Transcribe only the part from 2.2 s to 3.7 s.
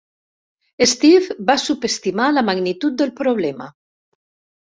la magnitud del problema.